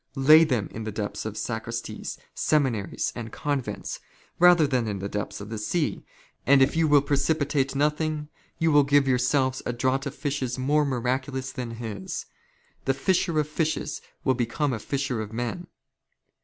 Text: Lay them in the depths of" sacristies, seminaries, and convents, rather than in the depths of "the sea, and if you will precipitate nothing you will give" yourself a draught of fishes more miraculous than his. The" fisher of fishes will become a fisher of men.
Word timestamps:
Lay 0.15 0.43
them 0.45 0.67
in 0.71 0.83
the 0.83 0.91
depths 0.91 1.25
of" 1.25 1.37
sacristies, 1.37 2.17
seminaries, 2.33 3.13
and 3.15 3.31
convents, 3.31 3.99
rather 4.39 4.65
than 4.65 4.87
in 4.87 4.97
the 4.97 5.07
depths 5.07 5.39
of 5.39 5.49
"the 5.51 5.59
sea, 5.59 6.03
and 6.43 6.59
if 6.63 6.75
you 6.75 6.87
will 6.87 7.03
precipitate 7.03 7.75
nothing 7.75 8.27
you 8.57 8.71
will 8.71 8.83
give" 8.83 9.07
yourself 9.07 9.61
a 9.63 9.71
draught 9.73 10.07
of 10.07 10.15
fishes 10.15 10.57
more 10.57 10.85
miraculous 10.85 11.51
than 11.51 11.69
his. 11.77 12.25
The" 12.85 12.95
fisher 12.95 13.37
of 13.39 13.47
fishes 13.47 14.01
will 14.23 14.33
become 14.33 14.73
a 14.73 14.79
fisher 14.79 15.21
of 15.21 15.31
men. 15.31 15.67